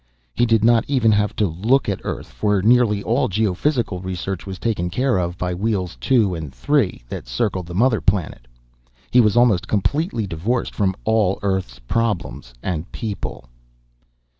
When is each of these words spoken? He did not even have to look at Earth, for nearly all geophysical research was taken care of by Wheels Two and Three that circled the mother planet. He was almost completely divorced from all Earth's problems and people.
He 0.33 0.47
did 0.47 0.63
not 0.63 0.83
even 0.87 1.11
have 1.11 1.35
to 1.35 1.45
look 1.45 1.87
at 1.87 2.01
Earth, 2.03 2.25
for 2.25 2.63
nearly 2.63 3.03
all 3.03 3.29
geophysical 3.29 4.03
research 4.03 4.47
was 4.47 4.57
taken 4.57 4.89
care 4.89 5.19
of 5.19 5.37
by 5.37 5.53
Wheels 5.53 5.95
Two 6.01 6.33
and 6.33 6.51
Three 6.51 7.03
that 7.09 7.27
circled 7.27 7.67
the 7.67 7.75
mother 7.75 8.01
planet. 8.01 8.47
He 9.11 9.21
was 9.21 9.37
almost 9.37 9.67
completely 9.67 10.25
divorced 10.25 10.73
from 10.73 10.95
all 11.03 11.37
Earth's 11.43 11.77
problems 11.77 12.55
and 12.63 12.91
people. 12.91 13.47